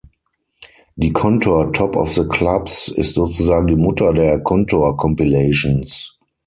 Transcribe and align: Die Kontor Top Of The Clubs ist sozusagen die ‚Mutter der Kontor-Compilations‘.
Die 0.95 1.11
Kontor 1.13 1.71
Top 1.73 1.95
Of 1.95 2.13
The 2.15 2.23
Clubs 2.27 2.87
ist 2.87 3.13
sozusagen 3.13 3.67
die 3.67 3.75
‚Mutter 3.75 4.11
der 4.13 4.39
Kontor-Compilations‘. 4.41 6.17